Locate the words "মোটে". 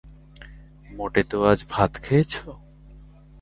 0.87-1.21